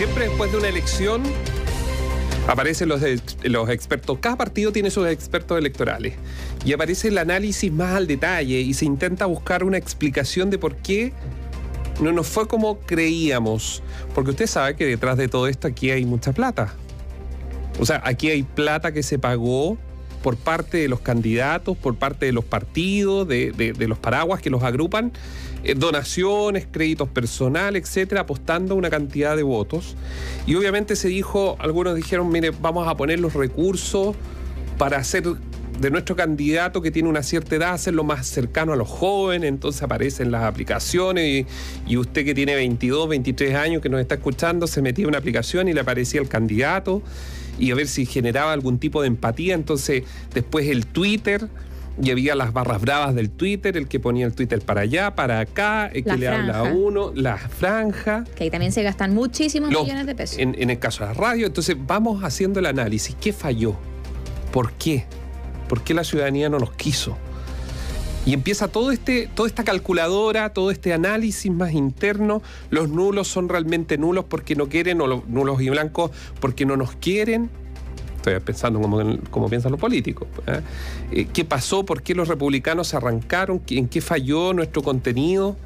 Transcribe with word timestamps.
Siempre 0.00 0.30
después 0.30 0.50
de 0.50 0.56
una 0.56 0.68
elección 0.68 1.22
aparecen 2.48 2.88
los, 2.88 3.02
expertos. 3.02 4.18
Cada 4.18 4.34
partido 4.34 4.72
tiene 4.72 4.90
sus 4.90 5.06
expertos 5.06 5.58
electorales. 5.58 6.14
Y 6.64 6.72
aparece 6.72 7.08
el 7.08 7.18
análisis 7.18 7.70
más 7.70 7.96
al 7.96 8.06
detalle 8.06 8.60
y 8.60 8.72
se 8.72 8.86
intenta 8.86 9.26
buscar 9.26 9.62
una 9.62 9.76
explicación 9.76 10.48
de 10.48 10.56
por 10.56 10.76
qué 10.76 11.12
no 12.00 12.12
nos 12.12 12.26
fue 12.28 12.48
como 12.48 12.78
creíamos. 12.80 13.82
Porque 14.14 14.30
usted 14.30 14.46
sabe 14.46 14.74
que 14.74 14.86
detrás 14.86 15.18
de 15.18 15.28
todo 15.28 15.46
esto 15.48 15.68
aquí 15.68 15.90
hay 15.90 16.06
mucha 16.06 16.32
plata. 16.32 16.72
O 17.78 17.84
sea, 17.84 18.00
aquí 18.02 18.30
hay 18.30 18.42
plata 18.42 18.92
que 18.92 19.02
se 19.02 19.18
pagó 19.18 19.76
por 20.22 20.36
parte 20.36 20.78
de 20.78 20.88
los 20.88 21.00
candidatos, 21.00 21.76
por 21.76 21.96
parte 21.96 22.26
de 22.26 22.32
los 22.32 22.44
partidos, 22.44 23.26
de, 23.26 23.74
los 23.78 23.98
paraguas 23.98 24.40
que 24.40 24.50
los 24.50 24.62
agrupan, 24.62 25.12
eh, 25.64 25.74
donaciones, 25.74 26.66
créditos 26.70 27.08
personales, 27.08 27.82
etcétera, 27.82 28.22
apostando 28.22 28.74
una 28.74 28.90
cantidad 28.90 29.36
de 29.36 29.42
votos. 29.42 29.96
Y 30.46 30.54
obviamente 30.54 30.96
se 30.96 31.08
dijo, 31.08 31.56
algunos 31.58 31.94
dijeron, 31.94 32.28
mire, 32.30 32.50
vamos 32.50 32.86
a 32.86 32.96
poner 32.96 33.20
los 33.20 33.34
recursos 33.34 34.14
para 34.78 34.98
hacer 34.98 35.24
de 35.24 35.90
nuestro 35.90 36.14
candidato 36.14 36.82
que 36.82 36.90
tiene 36.90 37.08
una 37.08 37.22
cierta 37.22 37.56
edad, 37.56 37.72
hacerlo 37.72 38.04
más 38.04 38.26
cercano 38.26 38.74
a 38.74 38.76
los 38.76 38.88
jóvenes, 38.88 39.48
entonces 39.48 39.82
aparecen 39.82 40.30
las 40.30 40.44
aplicaciones 40.44 41.46
y, 41.86 41.92
y, 41.92 41.96
usted 41.96 42.26
que 42.26 42.34
tiene 42.34 42.54
22, 42.54 43.08
23 43.08 43.54
años 43.54 43.80
que 43.80 43.88
nos 43.88 43.98
está 43.98 44.16
escuchando, 44.16 44.66
se 44.66 44.82
metía 44.82 45.04
en 45.04 45.08
una 45.08 45.18
aplicación 45.18 45.68
y 45.68 45.72
le 45.72 45.80
aparecía 45.80 46.20
el 46.20 46.28
candidato 46.28 47.02
y 47.60 47.70
a 47.70 47.74
ver 47.74 47.86
si 47.86 48.06
generaba 48.06 48.52
algún 48.52 48.78
tipo 48.78 49.02
de 49.02 49.08
empatía. 49.08 49.54
Entonces, 49.54 50.04
después 50.34 50.66
el 50.68 50.86
Twitter. 50.86 51.48
Y 52.02 52.10
había 52.10 52.34
las 52.34 52.54
barras 52.54 52.80
bravas 52.80 53.14
del 53.14 53.28
Twitter, 53.28 53.76
el 53.76 53.86
que 53.86 54.00
ponía 54.00 54.24
el 54.24 54.32
Twitter 54.32 54.62
para 54.62 54.82
allá, 54.82 55.14
para 55.14 55.40
acá, 55.40 55.88
el 55.92 56.02
que 56.02 56.16
le 56.16 56.28
habla 56.28 56.60
a 56.60 56.62
uno, 56.62 57.12
la 57.14 57.36
franja. 57.36 58.24
Que 58.36 58.44
ahí 58.44 58.50
también 58.50 58.72
se 58.72 58.82
gastan 58.82 59.12
muchísimos 59.12 59.68
millones 59.68 60.06
de 60.06 60.14
pesos. 60.14 60.38
En, 60.38 60.56
en 60.58 60.70
el 60.70 60.78
caso 60.78 61.04
de 61.04 61.10
la 61.10 61.14
radio. 61.14 61.46
Entonces, 61.46 61.76
vamos 61.78 62.24
haciendo 62.24 62.58
el 62.60 62.66
análisis. 62.66 63.14
¿Qué 63.20 63.34
falló? 63.34 63.76
¿Por 64.50 64.72
qué? 64.72 65.04
¿Por 65.68 65.82
qué 65.82 65.92
la 65.92 66.04
ciudadanía 66.04 66.48
no 66.48 66.58
los 66.58 66.72
quiso? 66.72 67.18
Y 68.26 68.34
empieza 68.34 68.68
todo 68.68 68.90
este, 68.90 69.30
toda 69.34 69.48
esta 69.48 69.64
calculadora, 69.64 70.52
todo 70.52 70.70
este 70.70 70.92
análisis 70.92 71.50
más 71.50 71.72
interno. 71.72 72.42
Los 72.68 72.88
nulos 72.88 73.28
son 73.28 73.48
realmente 73.48 73.96
nulos 73.96 74.26
porque 74.28 74.54
no 74.54 74.68
quieren, 74.68 75.00
o 75.00 75.06
los 75.06 75.26
nulos 75.26 75.60
y 75.62 75.70
blancos 75.70 76.10
porque 76.38 76.66
no 76.66 76.76
nos 76.76 76.94
quieren. 76.96 77.50
Estoy 78.16 78.38
pensando 78.40 78.78
como, 79.30 79.48
piensan 79.48 79.72
los 79.72 79.80
políticos. 79.80 80.28
¿eh? 80.46 80.60
Eh, 81.10 81.28
¿Qué 81.32 81.46
pasó? 81.46 81.86
¿Por 81.86 82.02
qué 82.02 82.14
los 82.14 82.28
republicanos 82.28 82.88
se 82.88 82.98
arrancaron? 82.98 83.62
¿En 83.68 83.88
qué 83.88 84.02
falló 84.02 84.52
nuestro 84.52 84.82
contenido? 84.82 85.56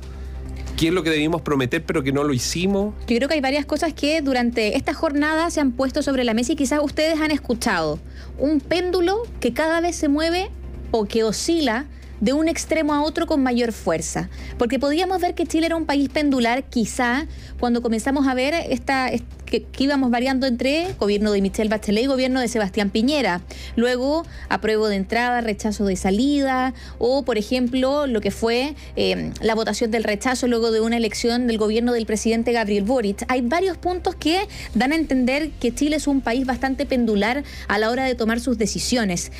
¿Qué 0.76 0.88
es 0.88 0.94
lo 0.94 1.02
que 1.02 1.10
debimos 1.10 1.42
prometer 1.42 1.84
pero 1.84 2.04
que 2.04 2.12
no 2.12 2.22
lo 2.22 2.32
hicimos? 2.32 2.94
Yo 3.08 3.16
creo 3.16 3.28
que 3.28 3.34
hay 3.34 3.40
varias 3.40 3.66
cosas 3.66 3.92
que 3.92 4.22
durante 4.22 4.76
esta 4.76 4.94
jornada 4.94 5.50
se 5.50 5.60
han 5.60 5.72
puesto 5.72 6.02
sobre 6.02 6.22
la 6.22 6.34
mesa 6.34 6.52
y 6.52 6.56
quizás 6.56 6.80
ustedes 6.82 7.20
han 7.20 7.32
escuchado. 7.32 7.98
Un 8.38 8.60
péndulo 8.60 9.22
que 9.40 9.52
cada 9.52 9.80
vez 9.80 9.96
se 9.96 10.08
mueve 10.08 10.50
o 10.92 11.06
que 11.06 11.24
oscila 11.24 11.86
de 12.20 12.32
un 12.32 12.48
extremo 12.48 12.94
a 12.94 13.02
otro 13.02 13.26
con 13.26 13.42
mayor 13.42 13.72
fuerza. 13.72 14.28
Porque 14.58 14.78
podíamos 14.78 15.20
ver 15.20 15.34
que 15.34 15.46
Chile 15.46 15.66
era 15.66 15.76
un 15.76 15.86
país 15.86 16.08
pendular, 16.08 16.64
quizá 16.64 17.26
cuando 17.58 17.82
comenzamos 17.82 18.26
a 18.26 18.34
ver 18.34 18.54
esta, 18.70 19.10
que, 19.44 19.66
íbamos 19.78 20.10
variando 20.10 20.46
entre 20.46 20.94
gobierno 20.98 21.32
de 21.32 21.40
Michelle 21.40 21.68
Bachelet 21.68 22.04
y 22.04 22.06
gobierno 22.06 22.40
de 22.40 22.48
Sebastián 22.48 22.90
Piñera. 22.90 23.42
Luego, 23.76 24.24
apruebo 24.48 24.88
de 24.88 24.96
entrada, 24.96 25.40
rechazo 25.40 25.84
de 25.84 25.96
salida, 25.96 26.74
o 26.98 27.24
por 27.24 27.38
ejemplo, 27.38 28.06
lo 28.06 28.20
que 28.20 28.30
fue 28.30 28.74
em, 28.96 29.32
la 29.40 29.54
votación 29.54 29.90
del 29.90 30.04
rechazo 30.04 30.46
luego 30.46 30.70
de 30.70 30.80
una 30.80 30.96
elección 30.96 31.46
del 31.46 31.58
gobierno 31.58 31.92
del 31.92 32.06
presidente 32.06 32.52
Gabriel 32.52 32.84
Boric. 32.84 33.24
Hay 33.28 33.42
varios 33.42 33.76
puntos 33.76 34.14
que 34.14 34.46
dan 34.74 34.92
a 34.92 34.96
entender 34.96 35.50
que 35.52 35.74
Chile 35.74 35.96
es 35.96 36.06
un 36.06 36.20
país 36.20 36.46
bastante 36.46 36.86
pendular 36.86 37.44
a 37.68 37.78
la 37.78 37.90
hora 37.90 38.04
de 38.04 38.14
tomar 38.14 38.40
sus 38.40 38.58
decisiones. 38.58 39.30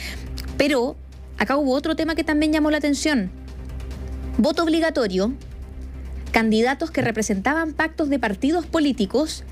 Pero 0.56 0.97
acá 1.38 1.56
hubo 1.56 1.72
otro 1.72 1.97
tema 1.97 2.14
que 2.14 2.25
también 2.25 2.53
llamó 2.53 2.70
la 2.70 2.78
atención. 2.78 3.31
Voto 4.38 4.62
obligatorio, 4.64 5.32
candidatos 6.32 6.91
que 6.91 7.00
representaban 7.00 7.72
pactos 7.72 8.09
de 8.09 8.19
partidos 8.19 8.66
políticos. 8.66 9.44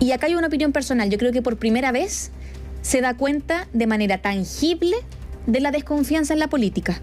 Y 0.00 0.12
acá 0.12 0.26
hay 0.26 0.34
una 0.34 0.46
opinión 0.46 0.72
personal. 0.72 1.10
Yo 1.10 1.18
creo 1.18 1.32
que 1.32 1.42
por 1.42 1.58
primera 1.58 1.92
vez 1.92 2.30
se 2.82 3.00
da 3.00 3.14
cuenta 3.14 3.68
de 3.72 3.86
manera 3.86 4.18
tangible 4.18 4.96
de 5.46 5.60
la 5.60 5.70
desconfianza 5.70 6.32
en 6.32 6.38
la 6.38 6.48
política. 6.48 7.00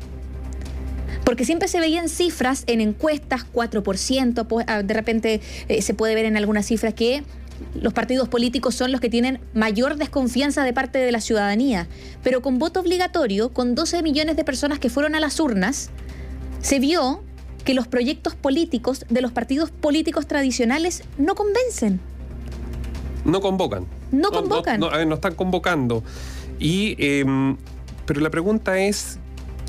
Porque 1.23 1.45
siempre 1.45 1.67
se 1.67 1.79
veían 1.79 2.09
cifras 2.09 2.63
en 2.67 2.81
encuestas, 2.81 3.45
4%, 3.53 4.47
pues, 4.47 4.65
ah, 4.67 4.81
de 4.81 4.93
repente 4.93 5.41
eh, 5.67 5.81
se 5.81 5.93
puede 5.93 6.15
ver 6.15 6.25
en 6.25 6.35
algunas 6.35 6.65
cifras 6.65 6.93
que 6.93 7.23
los 7.79 7.93
partidos 7.93 8.27
políticos 8.27 8.75
son 8.75 8.91
los 8.91 9.01
que 9.01 9.09
tienen 9.09 9.39
mayor 9.53 9.95
desconfianza 9.95 10.63
de 10.63 10.73
parte 10.73 10.99
de 10.99 11.11
la 11.11 11.21
ciudadanía. 11.21 11.87
Pero 12.23 12.41
con 12.41 12.59
voto 12.59 12.79
obligatorio, 12.79 13.49
con 13.53 13.75
12 13.75 14.03
millones 14.03 14.35
de 14.35 14.43
personas 14.43 14.79
que 14.79 14.89
fueron 14.89 15.15
a 15.15 15.19
las 15.19 15.39
urnas, 15.39 15.89
se 16.61 16.79
vio 16.79 17.23
que 17.63 17.73
los 17.73 17.87
proyectos 17.87 18.35
políticos 18.35 19.05
de 19.09 19.21
los 19.21 19.31
partidos 19.31 19.71
políticos 19.71 20.27
tradicionales 20.27 21.03
no 21.17 21.35
convencen. 21.35 21.99
No 23.25 23.41
convocan. 23.41 23.85
No, 24.11 24.29
convocan. 24.31 24.79
No, 24.79 25.15
están 25.15 25.35
convocando. 25.35 26.03
Y, 26.59 26.95
em, 26.99 27.57
pero 28.05 28.21
la 28.21 28.29
pregunta 28.29 28.79
es, 28.79 29.17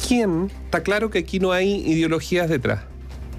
¿quién? 0.06 0.50
Está 0.64 0.82
claro 0.82 1.10
que 1.10 1.20
aquí 1.20 1.38
no 1.38 1.52
hay 1.52 1.76
ideologías 1.86 2.48
detrás. 2.48 2.80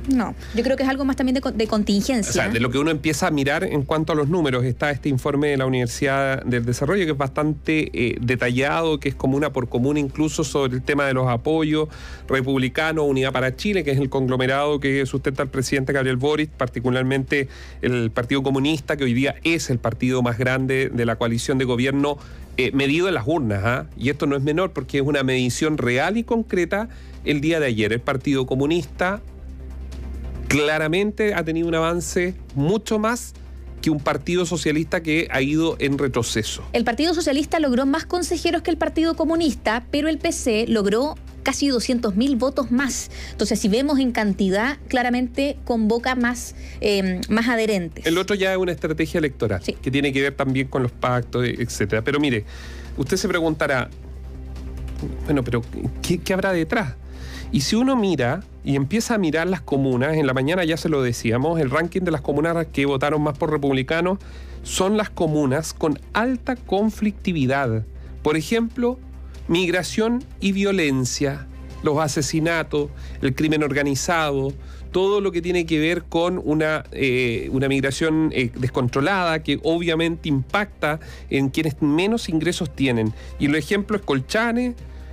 No, 0.07 0.35
yo 0.53 0.63
creo 0.63 0.77
que 0.77 0.83
es 0.83 0.89
algo 0.89 1.05
más 1.05 1.15
también 1.15 1.39
de, 1.41 1.67
contingencia. 1.67 2.29
O 2.29 2.33
sea, 2.33 2.49
de 2.49 2.59
lo 2.59 2.69
que 2.69 2.77
uno 2.77 2.91
empieza 2.91 3.27
a 3.27 3.31
mirar 3.31 3.63
en 3.63 3.83
cuanto 3.83 4.13
a 4.13 4.15
los 4.15 4.29
números. 4.29 4.63
Está 4.63 4.91
este 4.91 5.09
informe 5.09 5.47
de 5.47 5.57
la 5.57 5.65
Universidad 5.65 6.43
del 6.43 6.65
Desarrollo 6.65 7.05
que 7.05 7.11
es 7.11 7.17
bastante 7.17 7.89
eh, 7.93 8.17
detallado, 8.21 8.99
que 8.99 9.09
es 9.09 9.15
comuna 9.15 9.51
por 9.51 9.69
comuna 9.69 9.99
incluso 9.99 10.43
sobre 10.43 10.75
el 10.75 10.83
tema 10.83 11.05
de 11.05 11.13
los 11.13 11.27
apoyos 11.27 11.89
republicanos, 12.27 13.05
Unidad 13.07 13.31
para 13.31 13.55
Chile, 13.55 13.83
que 13.83 13.91
es 13.91 13.99
el 13.99 14.09
conglomerado 14.09 14.79
que 14.79 15.05
sustenta 15.05 15.43
el 15.43 15.49
presidente 15.49 15.93
Gabriel 15.93 16.17
Boric, 16.17 16.49
particularmente 16.51 17.47
el 17.81 18.11
Partido 18.11 18.43
Comunista, 18.43 18.97
que 18.97 19.03
hoy 19.03 19.13
día 19.13 19.35
es 19.43 19.69
el 19.69 19.79
partido 19.79 20.21
más 20.21 20.37
grande 20.37 20.89
de 20.93 21.05
la 21.05 21.15
coalición 21.15 21.57
de 21.57 21.65
gobierno 21.65 22.17
eh, 22.57 22.71
medido 22.73 23.07
en 23.07 23.15
las 23.15 23.27
urnas. 23.27 23.61
¿ah? 23.63 23.85
Y 23.97 24.09
esto 24.09 24.27
no 24.27 24.35
es 24.35 24.43
menor 24.43 24.71
porque 24.71 24.99
es 24.99 25.03
una 25.03 25.23
medición 25.23 25.77
real 25.77 26.17
y 26.17 26.23
concreta 26.23 26.89
el 27.25 27.41
día 27.41 27.59
de 27.59 27.67
ayer. 27.67 27.91
El 27.91 28.01
Partido 28.01 28.45
Comunista 28.45 29.21
claramente 30.55 31.33
ha 31.33 31.43
tenido 31.43 31.67
un 31.67 31.75
avance 31.75 32.35
mucho 32.55 32.99
más 32.99 33.33
que 33.81 33.89
un 33.89 33.99
partido 33.99 34.45
socialista 34.45 35.03
que 35.03 35.27
ha 35.29 35.41
ido 35.41 35.75
en 35.79 35.97
retroceso. 35.97 36.63
El 36.73 36.83
Partido 36.83 37.13
Socialista 37.13 37.59
logró 37.59 37.85
más 37.85 38.05
consejeros 38.05 38.61
que 38.63 38.71
el 38.71 38.77
Partido 38.77 39.15
Comunista, 39.15 39.85
pero 39.91 40.07
el 40.07 40.17
PC 40.17 40.65
logró 40.67 41.15
casi 41.43 41.67
200.000 41.67 42.39
votos 42.39 42.71
más. 42.71 43.11
Entonces, 43.31 43.59
si 43.59 43.67
vemos 43.67 43.99
en 43.99 44.11
cantidad, 44.11 44.79
claramente 44.87 45.57
convoca 45.65 46.15
más, 46.15 46.55
em, 46.81 47.21
más 47.29 47.47
adherentes. 47.47 48.05
El 48.07 48.17
otro 48.17 48.35
ya 48.35 48.51
es 48.51 48.57
una 48.57 48.71
estrategia 48.71 49.19
electoral, 49.19 49.61
que 49.61 49.91
tiene 49.91 50.11
que 50.11 50.21
ver 50.21 50.35
también 50.35 50.67
con 50.67 50.81
los 50.81 50.91
pactos, 50.91 51.45
etcétera. 51.45 52.01
Pero 52.01 52.19
mire, 52.19 52.45
usted 52.97 53.17
se 53.17 53.27
preguntará, 53.27 53.91
bueno, 55.25 55.43
pero 55.43 55.61
qué 56.01 56.33
habrá 56.33 56.51
detrás? 56.53 56.95
Y 57.55 57.61
si 57.61 57.77
uno 57.77 57.95
mira 57.95 58.43
y 58.65 58.75
empieza 58.75 59.15
a 59.15 59.17
mirar 59.17 59.47
las 59.47 59.61
comunas, 59.61 60.17
en 60.17 60.27
la 60.27 60.33
mañana 60.33 60.65
ya 60.65 60.75
se 60.75 60.89
lo 60.89 61.01
decíamos, 61.01 61.57
el 61.61 61.69
ranking 61.69 62.01
de 62.01 62.11
las 62.11 62.19
comunas 62.19 62.67
que 62.73 62.85
votaron 62.85 63.21
más 63.21 63.37
por 63.37 63.49
republicanos 63.49 64.19
son 64.63 64.97
las 64.97 65.09
comunas 65.09 65.73
con 65.73 65.97
alta 66.11 66.57
conflictividad. 66.57 67.85
Por 68.23 68.35
ejemplo, 68.35 68.99
migración 69.47 70.21
y 70.41 70.51
violencia, 70.51 71.47
los 71.81 71.97
asesinatos, 71.99 72.89
el 73.21 73.33
crimen 73.35 73.63
organizado, 73.63 74.51
todo 74.91 75.21
lo 75.21 75.31
que 75.31 75.41
tiene 75.41 75.65
que 75.65 75.79
ver 75.79 76.03
con 76.03 76.41
una, 76.43 76.83
eh, 76.91 77.47
una 77.53 77.69
migración 77.69 78.31
eh, 78.33 78.51
descontrolada 78.53 79.43
que 79.43 79.61
obviamente 79.63 80.27
impacta 80.27 80.99
en 81.29 81.47
quienes 81.47 81.81
menos 81.81 82.27
ingresos 82.27 82.75
tienen. 82.75 83.13
Y 83.39 83.45
el 83.45 83.55
ejemplo 83.55 83.95
es 83.95 84.03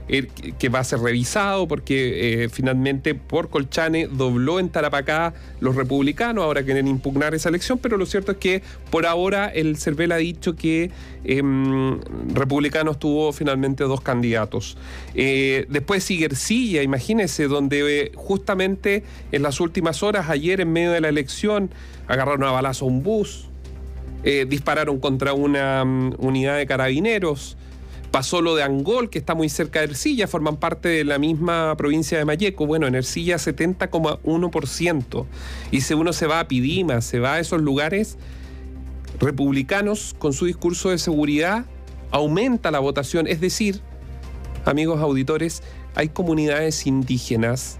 Colchane, 0.08 0.52
que 0.58 0.69
va 0.69 0.81
a 0.81 0.84
ser 0.84 1.00
revisado 1.00 1.69
porque 1.69 2.44
eh, 2.44 2.49
finalmente 2.49 3.14
por 3.14 3.49
Colchane 3.50 4.08
dobló 4.08 4.58
en 4.58 4.69
Tarapacá 4.69 5.32
los 5.60 5.76
republicanos, 5.76 6.44
ahora 6.44 6.62
quieren 6.64 6.88
impugnar 6.88 7.34
esa 7.34 7.49
elección, 7.49 7.78
pero 7.78 7.96
lo 7.96 8.06
cierto 8.06 8.32
es 8.32 8.38
que 8.38 8.62
por 8.90 9.06
ahora 9.06 9.49
el 9.49 9.76
CERVEL 9.76 10.12
ha 10.12 10.16
dicho 10.16 10.56
que 10.56 10.90
em, 11.25 12.00
republicanos 12.34 12.99
tuvo 12.99 13.32
finalmente 13.32 13.84
dos 13.84 14.00
candidatos. 14.00 14.76
Eh, 15.14 15.66
después 15.69 16.02
sigue 16.02 16.26
Ercilla, 16.26 16.82
imagínense, 16.82 17.46
donde 17.46 18.02
eh, 18.02 18.12
justamente 18.14 19.05
en 19.31 19.43
las 19.43 19.60
últimas 19.60 20.02
horas, 20.02 20.28
ayer 20.28 20.60
en 20.60 20.72
medio 20.72 20.90
de 20.93 21.00
la 21.00 21.08
elección, 21.08 21.70
agarraron 22.08 22.44
a 22.44 22.50
balazo 22.50 22.87
un 22.87 23.02
bus, 23.02 23.48
dispararon 24.48 25.00
contra 25.00 25.32
una 25.32 25.84
mm, 25.84 26.14
unidad 26.19 26.56
de 26.56 26.66
carabineros. 26.66 27.56
Pasó 28.12 28.42
lo 28.42 28.54
de 28.54 28.62
Angol, 28.62 29.08
que 29.08 29.18
está 29.18 29.34
muy 29.34 29.48
cerca 29.48 29.80
de 29.80 29.86
Ercilla, 29.86 30.28
forman 30.28 30.58
parte 30.58 30.90
de 30.90 31.02
la 31.02 31.18
misma 31.18 31.74
provincia 31.78 32.18
de 32.18 32.26
Mayeco. 32.26 32.66
Bueno, 32.66 32.86
en 32.86 32.94
Ercilla 32.94 33.36
70,1%. 33.36 35.26
Y 35.70 35.80
si 35.80 35.94
uno 35.94 36.12
se 36.12 36.26
va 36.26 36.40
a 36.40 36.46
Pidima, 36.46 37.00
se 37.00 37.20
va 37.20 37.34
a 37.34 37.40
esos 37.40 37.62
lugares, 37.62 38.18
republicanos 39.18 40.14
con 40.18 40.34
su 40.34 40.44
discurso 40.44 40.90
de 40.90 40.98
seguridad 40.98 41.64
aumenta 42.10 42.70
la 42.70 42.80
votación, 42.80 43.26
es 43.26 43.40
decir, 43.40 43.80
amigos 44.66 45.00
auditores, 45.00 45.62
hay 45.94 46.10
comunidades 46.10 46.86
indígenas 46.86 47.78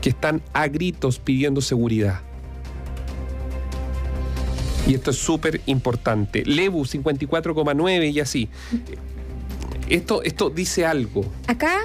que 0.00 0.08
están 0.08 0.42
a 0.54 0.66
gritos 0.68 1.18
pidiendo 1.18 1.60
seguridad. 1.60 2.22
Y 4.86 4.94
esto 4.94 5.10
es 5.10 5.18
súper 5.18 5.60
importante. 5.66 6.42
Lebu 6.46 6.86
54,9 6.86 8.10
y 8.10 8.20
así. 8.20 8.48
Esto, 9.88 10.22
esto 10.22 10.50
dice 10.50 10.84
algo. 10.84 11.24
Acá 11.46 11.78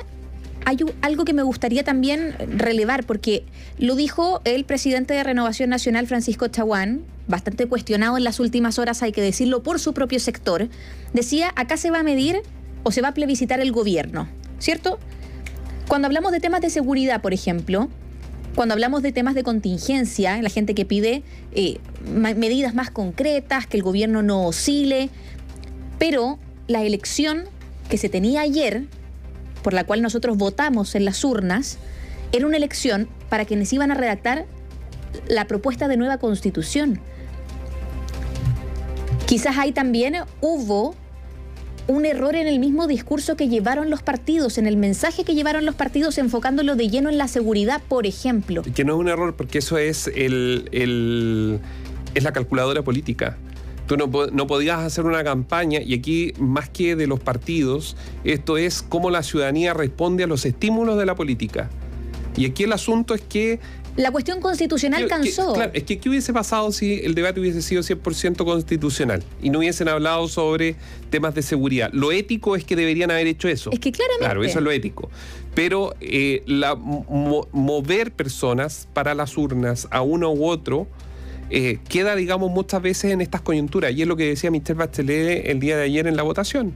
hay 0.65 0.77
algo 1.01 1.25
que 1.25 1.33
me 1.33 1.43
gustaría 1.43 1.83
también 1.83 2.35
relevar, 2.57 3.05
porque 3.05 3.43
lo 3.77 3.95
dijo 3.95 4.41
el 4.45 4.65
presidente 4.65 5.13
de 5.13 5.23
Renovación 5.23 5.69
Nacional, 5.69 6.07
Francisco 6.07 6.47
Chaguán, 6.47 7.03
bastante 7.27 7.67
cuestionado 7.67 8.17
en 8.17 8.23
las 8.23 8.39
últimas 8.39 8.79
horas, 8.79 9.03
hay 9.03 9.11
que 9.11 9.21
decirlo, 9.21 9.63
por 9.63 9.79
su 9.79 9.93
propio 9.93 10.19
sector. 10.19 10.69
Decía, 11.13 11.51
acá 11.55 11.77
se 11.77 11.91
va 11.91 11.99
a 11.99 12.03
medir 12.03 12.41
o 12.83 12.91
se 12.91 13.01
va 13.01 13.09
a 13.09 13.13
plebiscitar 13.13 13.59
el 13.59 13.71
gobierno, 13.71 14.27
¿cierto? 14.59 14.99
Cuando 15.87 16.07
hablamos 16.07 16.31
de 16.31 16.39
temas 16.39 16.61
de 16.61 16.69
seguridad, 16.69 17.21
por 17.21 17.33
ejemplo, 17.33 17.89
cuando 18.55 18.73
hablamos 18.73 19.01
de 19.01 19.11
temas 19.11 19.35
de 19.35 19.43
contingencia, 19.43 20.41
la 20.41 20.49
gente 20.49 20.75
que 20.75 20.85
pide 20.85 21.23
eh, 21.53 21.79
medidas 22.05 22.75
más 22.75 22.91
concretas, 22.91 23.67
que 23.67 23.77
el 23.77 23.83
gobierno 23.83 24.21
no 24.21 24.45
oscile, 24.45 25.09
pero 25.97 26.37
la 26.67 26.83
elección 26.83 27.45
que 27.93 27.99
se 27.99 28.09
tenía 28.09 28.41
ayer, 28.41 28.85
por 29.61 29.71
la 29.71 29.83
cual 29.83 30.01
nosotros 30.01 30.35
votamos 30.35 30.95
en 30.95 31.05
las 31.05 31.23
urnas, 31.23 31.77
era 32.31 32.47
una 32.47 32.57
elección 32.57 33.07
para 33.29 33.45
quienes 33.45 33.71
iban 33.71 33.91
a 33.91 33.93
redactar 33.93 34.47
la 35.27 35.45
propuesta 35.45 35.87
de 35.87 35.95
nueva 35.95 36.17
constitución. 36.17 36.99
Quizás 39.27 39.59
ahí 39.59 39.73
también 39.73 40.15
hubo 40.41 40.95
un 41.85 42.07
error 42.07 42.35
en 42.35 42.47
el 42.47 42.57
mismo 42.57 42.87
discurso 42.87 43.35
que 43.35 43.47
llevaron 43.47 43.91
los 43.91 44.01
partidos, 44.01 44.57
en 44.57 44.65
el 44.65 44.75
mensaje 44.75 45.23
que 45.23 45.35
llevaron 45.35 45.63
los 45.63 45.75
partidos 45.75 46.17
enfocándolo 46.17 46.75
de 46.75 46.89
lleno 46.89 47.11
en 47.11 47.19
la 47.19 47.27
seguridad, 47.27 47.79
por 47.87 48.07
ejemplo. 48.07 48.63
Que 48.63 48.83
no 48.83 48.93
es 48.93 48.99
un 49.01 49.07
error 49.07 49.35
porque 49.35 49.59
eso 49.59 49.77
es, 49.77 50.07
el, 50.07 51.59
es 52.15 52.23
la 52.23 52.33
calculadora 52.33 52.81
política. 52.81 53.37
Tú 53.87 53.97
no, 53.97 54.09
no, 54.31 54.47
podías 54.47 54.79
hacer 54.79 55.05
una 55.05 55.23
campaña 55.23 55.81
y 55.81 55.93
aquí, 55.93 56.33
más 56.39 56.69
que 56.69 56.95
de 56.95 57.05
los 57.05 57.19
partidos, 57.19 57.97
esto 58.23 58.57
es 58.57 58.81
cómo 58.81 59.09
la 59.09 59.23
ciudadanía 59.23 59.73
responde 59.73 60.23
a 60.23 60.27
los 60.27 60.45
estímulos 60.45 60.97
de 60.97 61.05
la 61.05 61.15
política. 61.15 61.69
Y 62.35 62.45
aquí 62.45 62.63
el 62.63 62.73
asunto 62.73 63.13
es 63.13 63.21
que 63.21 63.59
la 63.95 64.11
cuestión 64.11 64.41
constitucional 64.41 65.07
cansó. 65.07 65.53
claro, 65.53 65.71
es 65.75 65.83
que 65.83 65.99
¿qué 65.99 66.09
hubiese 66.09 66.33
pasado 66.33 66.71
si 66.71 67.01
el 67.03 67.13
debate 67.13 67.39
hubiese 67.39 67.61
sido 67.61 67.83
100% 67.83 68.43
constitucional 68.43 69.23
y 69.39 69.51
no 69.51 69.59
hubiesen 69.59 69.87
hablado 69.87 70.27
sobre 70.27 70.75
temas 71.11 71.35
de 71.35 71.43
seguridad? 71.43 71.91
Lo 71.93 72.11
ético 72.11 72.55
es 72.55 72.63
que 72.63 72.75
deberían 72.75 73.11
haber 73.11 73.27
hecho 73.27 73.47
eso. 73.47 73.69
Es 73.71 73.79
que 73.79 73.91
claramente. 73.91 74.25
Claro, 74.25 74.43
eso 74.43 74.57
es 74.59 74.63
lo 74.63 74.71
ético. 74.71 75.11
Pero 75.53 75.93
eh, 76.01 76.41
la, 76.47 76.73
mover 76.75 78.11
personas 78.11 78.87
para 78.93 79.13
las 79.13 79.37
urnas 79.37 79.87
a 79.91 80.01
uno 80.01 80.31
u 80.31 80.47
otro 80.47 80.87
eh, 81.55 81.77
queda, 81.87 82.15
digamos, 82.15 82.49
muchas 82.49 82.81
veces 82.81 83.11
en 83.11 83.21
estas 83.21 83.41
coyunturas. 83.41 83.91
Y 83.93 84.01
es 84.01 84.07
lo 84.07 84.15
que 84.15 84.25
decía 84.25 84.49
Mr. 84.49 84.73
Bachelet 84.73 85.45
el 85.45 85.59
día 85.59 85.77
de 85.77 85.83
ayer 85.83 86.07
en 86.07 86.15
la 86.15 86.23
votación. 86.23 86.73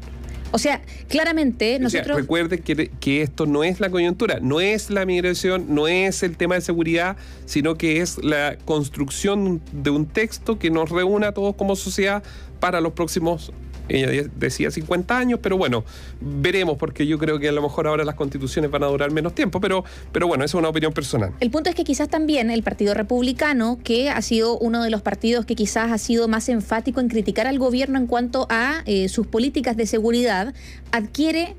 O 0.52 0.60
sea, 0.60 0.84
claramente 1.10 1.80
nosotros... 1.80 2.16
recuerden 2.16 2.62
que, 2.62 2.92
que, 3.00 3.24
esto 3.24 3.48
no 3.48 3.64
es 3.64 3.80
la 3.80 3.90
coyuntura, 3.90 4.40
no 4.40 4.62
es 4.62 4.92
la 4.92 5.04
migración, 5.06 5.66
no 5.70 5.88
es 5.88 6.22
el 6.22 6.38
tema 6.38 6.56
de 6.56 6.62
seguridad, 6.62 7.18
sino 7.46 7.76
que 7.76 8.02
es 8.02 8.24
la 8.24 8.56
construcción 8.66 9.62
de 9.74 9.90
un 9.90 10.06
texto 10.06 10.60
que 10.60 10.70
nos 10.70 10.92
reúna 10.92 11.30
a 11.30 11.32
todos 11.34 11.56
como 11.56 11.76
sociedad 11.76 12.22
para 12.60 12.80
los 12.80 12.94
próximos 12.94 13.52
ella 13.90 14.30
decía 14.36 14.72
50 14.72 15.18
años, 15.18 15.40
pero 15.42 15.58
bueno, 15.58 15.84
veremos, 16.20 16.78
porque 16.78 17.08
yo 17.08 17.18
creo 17.18 17.40
que 17.40 17.50
a 17.50 17.52
lo 17.52 17.62
mejor 17.62 17.88
ahora 17.88 18.04
las 18.04 18.16
constituciones 18.16 18.70
van 18.72 18.84
a 18.84 18.88
durar 18.88 19.12
menos 19.12 19.34
tiempo, 19.34 19.62
pero, 19.62 19.84
pero 20.12 20.28
bueno, 20.28 20.44
esa 20.44 20.58
es 20.58 20.60
una 20.60 20.70
opinión 20.70 20.94
personal. 20.94 21.34
El 21.40 21.52
punto 21.52 21.70
es 21.70 21.76
que 21.76 21.84
quizás 21.84 22.10
también 22.10 22.52
el 22.52 22.64
Partido 22.64 22.94
Republicano, 22.94 23.80
que 23.84 24.10
ha 24.10 24.22
sido 24.22 24.58
uno 24.58 24.84
de 24.84 24.90
los 24.90 25.02
partidos 25.02 25.46
que 25.46 25.56
quizás 25.56 25.92
ha 25.92 25.98
sido 25.98 26.28
más 26.28 26.50
enfático 26.50 27.00
en 27.00 27.08
criticar 27.08 27.48
al 27.48 27.60
gobierno 27.60 27.98
en 27.98 28.08
cuanto 28.08 28.48
a 28.50 28.82
eh, 28.86 29.10
sus 29.10 29.28
políticas 29.28 29.78
de 29.78 29.86
seguridad, 29.86 30.54
adquiere, 30.92 31.56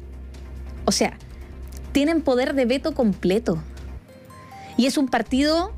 o 0.85 0.93
sea, 0.93 1.17
tienen 1.93 2.21
poder 2.21 2.55
de 2.55 2.67
veto 2.67 2.93
completo. 2.93 3.63
Y 4.77 4.87
es 4.87 4.97
un 4.97 5.09
partido 5.09 5.73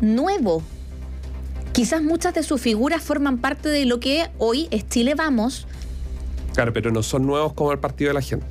nuevo, 0.00 0.62
quizás 1.72 2.02
muchas 2.02 2.34
de 2.34 2.42
sus 2.42 2.60
figuras 2.60 3.02
forman 3.02 3.38
parte 3.38 3.68
de 3.68 3.84
lo 3.84 4.00
que 4.00 4.28
hoy 4.38 4.68
es 4.70 4.88
Chile 4.88 5.14
Vamos, 5.14 5.66
Claro, 6.60 6.74
pero 6.74 6.90
no 6.90 7.02
son 7.02 7.26
nuevos 7.26 7.54
como 7.54 7.72
el 7.72 7.78
Partido 7.78 8.08
de 8.10 8.14
la 8.14 8.20
Gente. 8.20 8.44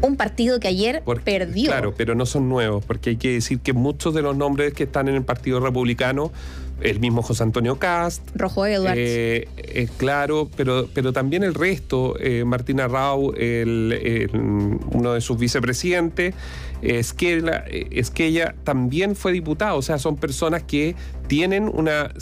Un 0.00 0.16
partido 0.16 0.58
que 0.58 0.68
ayer 0.68 1.02
perdió. 1.22 1.66
Claro, 1.66 1.92
pero 1.94 2.14
no 2.14 2.24
son 2.24 2.48
nuevos, 2.48 2.82
porque 2.82 3.10
hay 3.10 3.16
que 3.16 3.32
decir 3.32 3.60
que 3.60 3.74
muchos 3.74 4.14
de 4.14 4.22
los 4.22 4.34
nombres 4.34 4.72
que 4.72 4.84
están 4.84 5.08
en 5.08 5.16
el 5.16 5.22
Partido 5.22 5.60
Republicano 5.60 6.32
el 6.80 7.00
mismo 7.00 7.22
José 7.22 7.42
Antonio 7.42 7.78
Cast. 7.78 8.22
Rojo 8.34 8.64
Edwards. 8.64 8.96
Eh, 8.98 9.48
eh, 9.56 9.88
claro, 9.98 10.48
pero, 10.56 10.88
pero 10.94 11.12
también 11.12 11.42
el 11.42 11.52
resto, 11.52 12.16
eh, 12.18 12.44
Martina 12.44 12.88
Rau, 12.88 13.34
uno 13.34 15.12
de 15.12 15.20
sus 15.20 15.38
vicepresidentes, 15.38 16.34
es 16.80 17.12
que, 17.12 17.42
es 17.90 18.10
que 18.10 18.26
ella 18.26 18.54
también 18.64 19.14
fue 19.14 19.32
diputada, 19.32 19.74
o 19.74 19.82
sea, 19.82 19.98
son 19.98 20.16
personas 20.16 20.62
que 20.62 20.96
tienen 21.26 21.70
una 21.72 22.12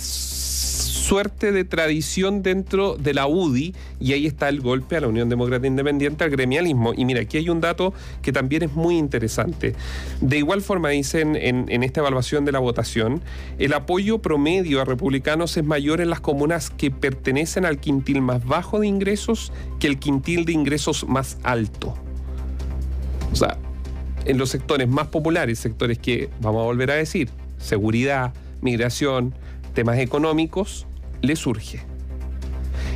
suerte 1.03 1.53
de 1.53 1.65
tradición 1.65 2.43
dentro 2.43 2.97
de 2.97 3.13
la 3.13 3.27
UDI 3.27 3.75
y 4.01 4.13
ahí 4.13 4.27
está 4.27 4.49
el 4.49 4.61
golpe 4.61 4.97
a 4.97 5.01
la 5.01 5.09
Unión 5.09 5.29
Demócrata 5.29 5.67
Independiente, 5.67 6.25
al 6.25 6.31
gremialismo. 6.31 6.95
Y 6.97 7.05
mira, 7.05 7.21
aquí 7.21 7.39
hay 7.39 7.49
un 7.49 7.61
dato 7.61 7.93
que 8.23 8.33
también 8.33 8.63
es 8.63 8.73
muy 8.73 8.97
interesante. 8.97 9.75
De 10.21 10.39
igual 10.39 10.63
forma, 10.63 10.91
dicen 10.91 11.37
en, 11.37 11.83
esta 11.83 12.01
evaluación 12.01 12.45
de 12.45 12.53
la 12.53 12.61
votación, 12.61 13.21
el 13.59 13.75
apoyo 13.75 14.21
promedio 14.21 14.81
a 14.81 14.85
republicanos 14.85 15.57
es 15.57 15.65
mayor 15.65 16.01
en 16.01 16.09
las 16.09 16.21
comunas 16.21 16.71
que 16.71 16.91
pertenecen 16.91 17.65
al 17.65 17.79
quintil 17.79 18.23
más 18.23 18.47
bajo 18.47 18.79
de 18.79 18.87
ingresos 18.87 19.53
que 19.81 19.89
el 19.89 19.99
quintil 19.99 20.45
de 20.45 20.53
ingresos 20.53 21.07
más 21.09 21.39
alto. 21.43 21.95
O 23.33 23.37
sea, 23.37 23.59
en 24.25 24.39
los 24.39 24.51
sectores 24.51 24.89
más 24.89 25.09
populares, 25.09 25.59
sectores 25.59 25.99
que, 25.99 26.31
vamos 26.41 26.63
a 26.63 26.65
volver 26.65 26.93
a 26.93 26.95
decir, 26.95 27.29
seguridad, 27.59 28.33
migración, 28.61 29.35
temas 29.75 29.99
económicos, 29.99 30.87
le 31.23 31.37
surge. 31.37 31.81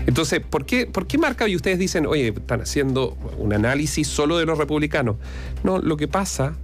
Entonces, 0.07 0.41
¿por 0.41 0.65
qué, 0.67 0.87
¿por 0.87 1.07
qué 1.07 1.19
marca 1.19 1.49
y 1.49 1.57
ustedes 1.57 1.79
dicen, 1.79 2.07
oye, 2.07 2.29
están 2.29 2.61
haciendo 2.61 3.17
un 3.39 3.53
análisis 3.53 4.07
solo 4.07 4.39
de 4.39 4.47
los 4.47 4.59
republicanos? 4.59 5.17
No, 5.65 5.79
lo 5.79 5.97
que 5.97 6.07
pasa 6.07 6.57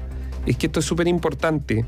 es 0.47 0.57
que 0.57 0.67
esto 0.67 0.81
es 0.81 0.87
súper 0.87 1.09
importante, 1.09 1.85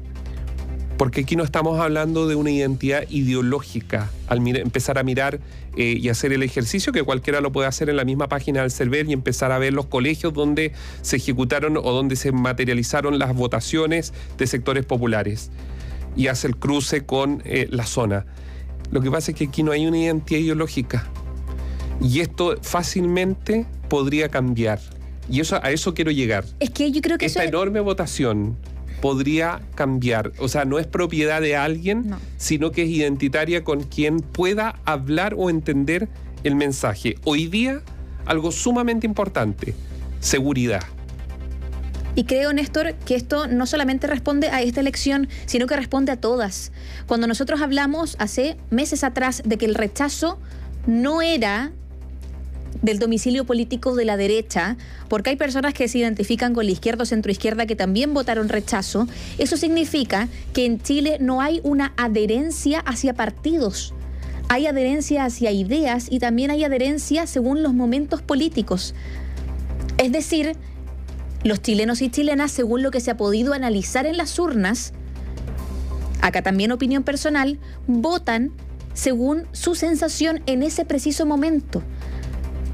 porque 0.96 1.20
aquí 1.22 1.37
no 1.37 1.44
estamos 1.44 1.78
hablando 1.78 2.26
de 2.26 2.34
una 2.34 2.50
identidad 2.50 3.04
ideológica 3.08 4.10
al 4.26 4.46
empezar 4.56 4.98
a 4.98 5.04
mirar 5.04 5.38
eh, 5.76 5.96
y 6.00 6.08
hacer 6.08 6.32
el 6.32 6.42
ejercicio, 6.42 6.92
que 6.92 7.04
cualquiera 7.04 7.40
lo 7.40 7.52
puede 7.52 7.68
hacer 7.68 7.88
en 7.88 7.96
la 7.96 8.04
misma 8.04 8.28
página 8.28 8.62
del 8.62 8.72
CERVEL 8.72 9.10
y 9.10 9.12
empezar 9.12 9.52
a 9.52 9.58
ver 9.58 9.72
los 9.72 9.87
colegios 9.87 10.34
donde 10.34 10.72
se 11.02 11.16
ejecutaron 11.16 11.76
o 11.76 11.92
donde 11.92 12.16
se 12.16 12.32
materializaron 12.32 13.18
las 13.18 13.34
votaciones 13.34 14.12
de 14.38 14.46
sectores 14.48 14.84
populares 14.84 15.50
y 16.16 16.28
hace 16.28 16.46
el 16.46 16.56
cruce 16.56 17.04
con 17.04 17.42
eh, 17.44 17.68
la 17.70 17.87
zona. 17.87 18.26
Lo 18.94 19.00
que 19.00 19.10
pasa 19.10 19.32
es 19.32 19.36
que 19.36 19.46
aquí 19.46 19.64
no 19.64 19.72
hay 19.72 19.88
una 19.88 19.98
identidad 19.98 20.38
ideológica. 20.38 21.04
Y 22.00 22.20
esto 22.20 22.54
fácilmente 22.62 23.66
podría 23.88 24.28
cambiar. 24.28 24.78
Y 25.28 25.40
eso, 25.40 25.58
a 25.60 25.72
eso 25.72 25.94
quiero 25.94 26.12
llegar. 26.12 26.44
Es 26.60 26.70
que 26.70 26.92
yo 26.92 27.00
creo 27.00 27.18
que 27.18 27.26
esta 27.26 27.42
enorme 27.42 27.80
votación 27.80 28.56
podría 29.00 29.62
cambiar. 29.74 30.30
O 30.38 30.46
sea, 30.46 30.64
no 30.64 30.78
es 30.78 30.86
propiedad 30.86 31.40
de 31.40 31.56
alguien, 31.56 32.14
sino 32.36 32.70
que 32.70 32.84
es 32.84 32.88
identitaria 32.88 33.64
con 33.64 33.82
quien 33.82 34.20
pueda 34.20 34.80
hablar 34.84 35.34
o 35.36 35.50
entender 35.50 36.08
el 36.44 36.54
mensaje. 36.54 37.16
Hoy 37.24 37.48
día, 37.48 37.82
algo 38.26 38.52
sumamente 38.52 39.08
importante, 39.08 39.74
seguridad. 40.20 40.84
Y 42.14 42.25
creo, 42.25 42.52
Néstor, 42.52 42.94
que 43.06 43.16
esto 43.16 43.49
no 43.49 43.66
solamente 43.66 44.06
responde 44.06 44.49
a 44.49 44.62
esta 44.62 44.80
elección, 44.80 45.28
sino 45.47 45.66
que 45.66 45.76
responde 45.76 46.12
a 46.12 46.16
todas. 46.16 46.71
Cuando 47.06 47.26
nosotros 47.26 47.61
hablamos 47.61 48.16
hace 48.18 48.56
meses 48.71 49.02
atrás 49.02 49.42
de 49.44 49.59
que 49.59 49.66
el 49.66 49.75
rechazo 49.75 50.38
no 50.87 51.23
era 51.23 51.73
del 52.83 52.99
domicilio 52.99 53.44
político 53.44 53.94
de 53.94 54.04
la 54.04 54.16
derecha, 54.16 54.76
porque 55.09 55.30
hay 55.30 55.37
personas 55.37 55.75
que 55.75 55.88
se 55.88 55.99
identifican 55.99 56.54
con 56.54 56.66
la 56.66 56.73
izquierda 56.73 57.04
o 57.04 57.06
centroizquierda 57.06 57.66
que 57.66 57.76
también 57.76 58.14
votaron 58.14 58.49
rechazo, 58.49 59.09
eso 59.38 59.56
significa 59.56 60.28
que 60.52 60.66
en 60.66 60.80
Chile 60.80 61.18
no 61.21 61.40
hay 61.40 61.61
una 61.64 61.94
adherencia 61.97 62.80
hacia 62.80 63.14
partidos. 63.14 63.94
Hay 64.49 64.66
adherencia 64.66 65.25
hacia 65.25 65.50
ideas 65.50 66.09
y 66.11 66.18
también 66.18 66.50
hay 66.50 66.64
adherencia 66.64 67.26
según 67.26 67.62
los 67.62 67.73
momentos 67.73 68.23
políticos. 68.23 68.94
Es 69.97 70.12
decir, 70.12 70.56
los 71.44 71.60
chilenos 71.60 72.02
y 72.02 72.08
chilenas, 72.08 72.50
según 72.50 72.82
lo 72.82 72.90
que 72.90 73.00
se 73.00 73.10
ha 73.10 73.16
podido 73.16 73.52
analizar 73.52 74.06
en 74.06 74.16
las 74.16 74.38
urnas, 74.38 74.92
acá 76.20 76.42
también 76.42 76.72
opinión 76.72 77.02
personal, 77.02 77.58
votan 77.86 78.50
según 78.94 79.46
su 79.52 79.74
sensación 79.74 80.42
en 80.46 80.62
ese 80.62 80.84
preciso 80.84 81.26
momento. 81.26 81.82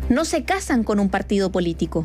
No 0.09 0.25
se 0.25 0.45
casan 0.45 0.85
con 0.85 1.01
un 1.01 1.09
partido 1.09 1.51
político. 1.51 2.05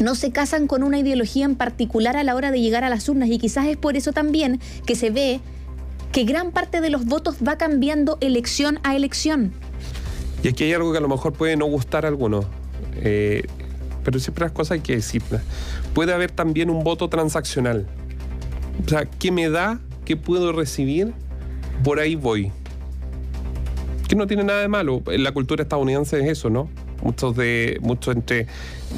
No 0.00 0.14
se 0.14 0.30
casan 0.30 0.66
con 0.66 0.82
una 0.82 0.98
ideología 0.98 1.44
en 1.44 1.56
particular 1.56 2.16
a 2.16 2.24
la 2.24 2.34
hora 2.34 2.50
de 2.50 2.60
llegar 2.60 2.84
a 2.84 2.88
las 2.88 3.08
urnas 3.08 3.28
y 3.30 3.38
quizás 3.38 3.66
es 3.66 3.76
por 3.76 3.96
eso 3.96 4.12
también 4.12 4.60
que 4.86 4.94
se 4.94 5.10
ve 5.10 5.40
que 6.12 6.24
gran 6.24 6.52
parte 6.52 6.80
de 6.80 6.90
los 6.90 7.04
votos 7.04 7.36
va 7.46 7.58
cambiando 7.58 8.18
elección 8.20 8.80
a 8.82 8.96
elección. 8.96 9.52
Y 10.42 10.48
aquí 10.48 10.64
hay 10.64 10.72
algo 10.72 10.92
que 10.92 10.98
a 10.98 11.00
lo 11.00 11.08
mejor 11.08 11.32
puede 11.32 11.56
no 11.56 11.66
gustar 11.66 12.04
a 12.04 12.08
algunos, 12.08 12.46
eh, 12.96 13.42
pero 14.08 14.20
siempre 14.20 14.46
las 14.46 14.52
cosas 14.52 14.70
hay 14.70 14.80
que 14.80 14.94
decirlas. 14.94 15.42
Puede 15.92 16.14
haber 16.14 16.30
también 16.30 16.70
un 16.70 16.82
voto 16.82 17.10
transaccional. 17.10 17.86
O 18.82 18.88
sea, 18.88 19.04
¿qué 19.04 19.30
me 19.30 19.50
da? 19.50 19.80
¿Qué 20.06 20.16
puedo 20.16 20.50
recibir? 20.52 21.12
Por 21.84 22.00
ahí 22.00 22.14
voy. 22.14 22.50
Que 24.08 24.16
no 24.16 24.26
tiene 24.26 24.44
nada 24.44 24.62
de 24.62 24.68
malo. 24.68 25.02
En 25.08 25.22
la 25.24 25.32
cultura 25.32 25.62
estadounidense 25.62 26.20
es 26.20 26.26
eso, 26.26 26.48
¿no? 26.48 26.70
Muchos 27.02 27.36
de 27.36 27.76
muchos 27.82 28.16
entre 28.16 28.46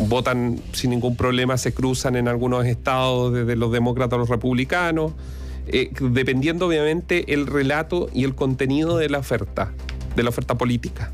votan 0.06 0.60
sin 0.70 0.90
ningún 0.90 1.16
problema, 1.16 1.58
se 1.58 1.74
cruzan 1.74 2.14
en 2.14 2.28
algunos 2.28 2.64
estados 2.64 3.32
desde 3.32 3.56
los 3.56 3.72
demócratas 3.72 4.16
a 4.16 4.20
los 4.20 4.28
republicanos, 4.28 5.14
eh, 5.66 5.90
dependiendo 6.00 6.68
obviamente 6.68 7.34
el 7.34 7.48
relato 7.48 8.08
y 8.14 8.22
el 8.22 8.36
contenido 8.36 8.96
de 8.96 9.08
la 9.08 9.18
oferta, 9.18 9.72
de 10.14 10.22
la 10.22 10.28
oferta 10.28 10.56
política. 10.56 11.10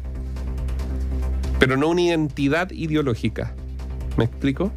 Pero 1.59 1.79
no 1.79 1.89
una 1.89 2.03
identidad 2.03 2.71
ideológica. 2.73 3.55
¿Me 4.17 4.25
explico? 4.25 4.73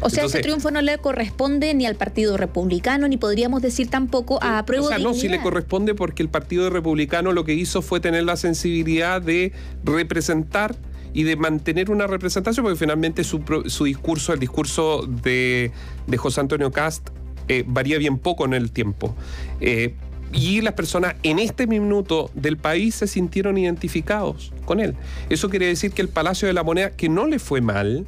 O 0.00 0.10
sea, 0.10 0.24
ese 0.24 0.40
triunfo 0.40 0.70
no 0.70 0.80
le 0.80 0.96
corresponde 0.98 1.74
ni 1.74 1.86
al 1.86 1.96
Partido 1.96 2.36
Republicano, 2.36 3.08
ni 3.08 3.16
podríamos 3.16 3.62
decir 3.62 3.88
tampoco 3.88 4.38
a 4.42 4.64
prueba 4.64 4.86
O 4.86 4.88
sea, 4.88 4.98
no, 4.98 5.12
sí 5.12 5.28
le 5.28 5.40
corresponde 5.40 5.94
porque 5.94 6.22
el 6.22 6.28
Partido 6.28 6.70
Republicano 6.70 7.32
lo 7.32 7.44
que 7.44 7.54
hizo 7.54 7.82
fue 7.82 7.98
tener 7.98 8.24
la 8.24 8.36
sensibilidad 8.36 9.20
de 9.20 9.52
representar 9.82 10.76
y 11.12 11.24
de 11.24 11.36
mantener 11.36 11.90
una 11.90 12.06
representación, 12.06 12.64
porque 12.64 12.78
finalmente 12.78 13.24
su, 13.24 13.42
discurso, 13.84 14.32
el 14.32 14.38
discurso 14.38 15.04
de, 15.06 15.72
José 16.16 16.40
Antonio 16.40 16.70
Cast, 16.70 17.08
eh, 17.48 17.64
varía 17.66 17.98
bien 17.98 18.18
poco 18.18 18.44
en 18.44 18.54
el 18.54 18.70
tiempo. 18.70 19.16
Eh, 19.60 19.94
y 20.32 20.60
las 20.60 20.74
personas 20.74 21.14
en 21.22 21.38
este 21.38 21.66
minuto 21.66 22.30
del 22.34 22.58
país 22.58 22.94
se 22.94 23.06
sintieron 23.06 23.56
identificados 23.56 24.52
con 24.66 24.78
él. 24.78 24.94
Eso 25.30 25.48
quiere 25.48 25.66
decir 25.66 25.92
que 25.92 26.02
el 26.02 26.08
Palacio 26.08 26.46
de 26.46 26.54
la 26.54 26.62
Moneda, 26.62 26.90
que 26.90 27.08
no 27.08 27.26
le 27.26 27.38
fue 27.38 27.62
mal, 27.62 28.06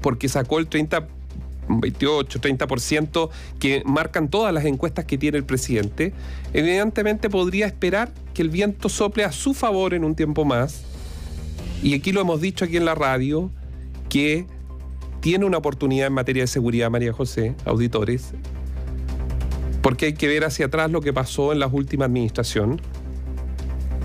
porque 0.00 0.28
sacó 0.28 0.58
el 0.58 0.66
30 0.66 1.06
28, 1.78 2.40
30% 2.40 3.30
que 3.58 3.82
marcan 3.86 4.28
todas 4.28 4.52
las 4.52 4.64
encuestas 4.64 5.04
que 5.04 5.18
tiene 5.18 5.38
el 5.38 5.44
presidente, 5.44 6.12
evidentemente 6.52 7.30
podría 7.30 7.66
esperar 7.66 8.12
que 8.34 8.42
el 8.42 8.50
viento 8.50 8.88
sople 8.88 9.24
a 9.24 9.32
su 9.32 9.54
favor 9.54 9.94
en 9.94 10.04
un 10.04 10.14
tiempo 10.14 10.44
más. 10.44 10.82
Y 11.82 11.94
aquí 11.94 12.12
lo 12.12 12.20
hemos 12.20 12.40
dicho 12.40 12.64
aquí 12.64 12.76
en 12.76 12.84
la 12.84 12.94
radio, 12.94 13.50
que 14.08 14.46
tiene 15.20 15.44
una 15.44 15.58
oportunidad 15.58 16.08
en 16.08 16.12
materia 16.12 16.42
de 16.42 16.46
seguridad, 16.46 16.90
María 16.90 17.12
José, 17.12 17.54
auditores, 17.64 18.32
porque 19.82 20.06
hay 20.06 20.12
que 20.14 20.28
ver 20.28 20.44
hacia 20.44 20.66
atrás 20.66 20.90
lo 20.90 21.00
que 21.00 21.12
pasó 21.12 21.52
en 21.52 21.60
la 21.60 21.66
última 21.66 22.06
administración. 22.06 22.80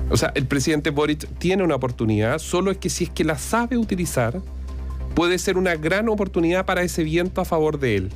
O 0.10 0.18
sea, 0.18 0.32
el 0.36 0.46
presidente 0.46 0.92
Boric 0.92 1.28
tiene 1.40 1.64
una 1.64 1.76
oportunidad, 1.76 2.40
solo 2.40 2.70
es 2.70 2.78
que 2.78 2.90
si 2.90 3.06
es 3.06 3.10
que 3.10 3.24
la 3.24 3.38
sabe 3.38 3.78
utilizar, 3.78 4.42
puede 5.16 5.40
ser 5.40 5.58
una 5.58 5.76
gran 5.76 6.10
oportunidad 6.10 6.66
para 6.66 6.84
ese 6.84 7.04
viento 7.04 7.42
a 7.42 7.46
favor 7.46 7.80
de 7.80 7.96
él. 7.96 8.10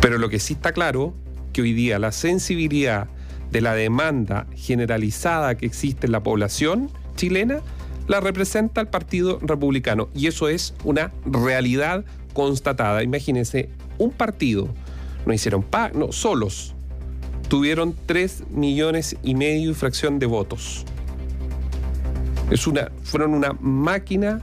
Pero 0.00 0.18
lo 0.18 0.28
que 0.28 0.38
sí 0.38 0.52
está 0.52 0.72
claro, 0.72 1.14
que 1.52 1.62
hoy 1.62 1.72
día 1.72 1.98
la 1.98 2.12
sensibilidad 2.12 3.08
de 3.50 3.60
la 3.62 3.74
demanda 3.74 4.46
generalizada 4.54 5.56
que 5.56 5.66
existe 5.66 6.06
en 6.06 6.12
la 6.12 6.22
población 6.22 6.90
chilena 7.16 7.60
la 8.06 8.20
representa 8.20 8.80
el 8.80 8.88
Partido 8.88 9.38
Republicano. 9.42 10.08
Y 10.14 10.28
eso 10.28 10.48
es 10.48 10.74
una 10.84 11.12
realidad 11.26 12.04
constatada. 12.32 13.02
Imagínense, 13.02 13.70
un 13.98 14.10
partido, 14.10 14.68
no 15.26 15.34
hicieron 15.34 15.62
pa 15.62 15.90
no, 15.90 16.12
solos, 16.12 16.74
tuvieron 17.48 17.94
3 18.06 18.44
millones 18.50 19.16
y 19.22 19.34
medio 19.34 19.74
fracción 19.74 20.18
de 20.18 20.26
votos. 20.26 20.86
Es 22.50 22.66
una, 22.66 22.90
fueron 23.02 23.34
una 23.34 23.52
máquina, 23.60 24.40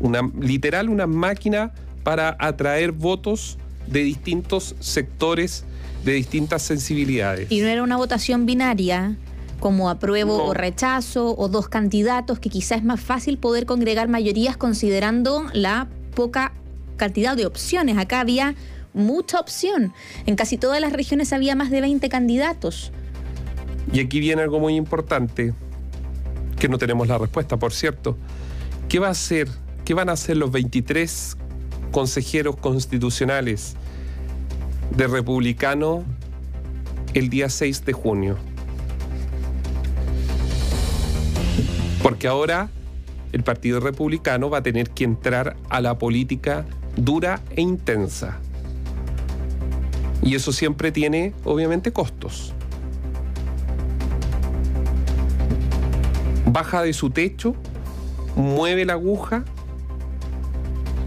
una, 0.00 0.28
literal 0.40 0.88
una 0.88 1.06
máquina 1.06 1.72
para 2.02 2.36
atraer 2.40 2.90
votos 2.90 3.58
de 3.86 4.02
distintos 4.02 4.74
sectores, 4.80 5.64
de 6.04 6.12
distintas 6.12 6.62
sensibilidades. 6.62 7.50
Y 7.50 7.60
no 7.60 7.68
era 7.68 7.84
una 7.84 7.96
votación 7.96 8.44
binaria 8.44 9.16
como 9.60 9.88
apruebo 9.88 10.44
o 10.44 10.54
rechazo 10.54 11.36
o 11.36 11.48
dos 11.48 11.68
candidatos, 11.68 12.40
que 12.40 12.48
quizás 12.50 12.78
es 12.78 12.84
más 12.84 13.00
fácil 13.00 13.38
poder 13.38 13.66
congregar 13.66 14.08
mayorías 14.08 14.56
considerando 14.56 15.46
la 15.52 15.88
poca 16.14 16.52
cantidad 16.96 17.36
de 17.36 17.46
opciones. 17.46 17.98
Acá 17.98 18.20
había 18.20 18.56
mucha 18.94 19.38
opción. 19.38 19.92
En 20.26 20.34
casi 20.34 20.58
todas 20.58 20.80
las 20.80 20.92
regiones 20.92 21.32
había 21.32 21.54
más 21.54 21.70
de 21.70 21.80
20 21.80 22.08
candidatos. 22.08 22.90
Y 23.92 24.00
aquí 24.00 24.18
viene 24.18 24.42
algo 24.42 24.58
muy 24.58 24.74
importante 24.74 25.54
que 26.58 26.68
no 26.68 26.78
tenemos 26.78 27.08
la 27.08 27.18
respuesta, 27.18 27.56
por 27.56 27.72
cierto. 27.72 28.16
¿Qué 28.88 28.98
va 28.98 29.08
a 29.08 29.10
hacer? 29.10 29.48
¿Qué 29.84 29.94
van 29.94 30.08
a 30.08 30.12
hacer 30.12 30.36
los 30.36 30.50
23 30.50 31.36
consejeros 31.92 32.56
constitucionales 32.56 33.76
de 34.96 35.06
republicano 35.06 36.04
el 37.14 37.30
día 37.30 37.48
6 37.48 37.84
de 37.84 37.92
junio? 37.92 38.36
Porque 42.02 42.28
ahora 42.28 42.70
el 43.32 43.42
Partido 43.42 43.80
Republicano 43.80 44.50
va 44.50 44.58
a 44.58 44.62
tener 44.62 44.90
que 44.90 45.04
entrar 45.04 45.56
a 45.68 45.80
la 45.80 45.98
política 45.98 46.64
dura 46.96 47.42
e 47.54 47.60
intensa. 47.60 48.38
Y 50.22 50.34
eso 50.34 50.52
siempre 50.52 50.92
tiene, 50.92 51.34
obviamente, 51.44 51.92
costos. 51.92 52.54
Baja 56.52 56.82
de 56.82 56.92
su 56.92 57.10
techo, 57.10 57.54
mueve 58.36 58.84
la 58.84 58.94
aguja 58.94 59.44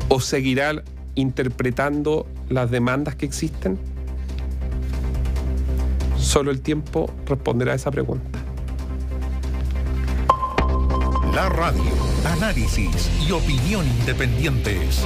o 0.10 0.20
seguirá 0.20 0.84
interpretando 1.16 2.28
las 2.50 2.70
demandas 2.72 3.16
que 3.16 3.26
existen? 3.26 3.80
Solo 6.18 6.52
el 6.52 6.62
tiempo 6.62 7.10
responderá 7.26 7.74
a 7.74 7.76
esa 7.76 7.92
pregunta. 7.92 8.40
La 11.34 11.50
radio, 11.50 11.82
análisis 12.26 13.10
y 13.26 13.32
opinión 13.32 13.86
independientes. 13.88 15.06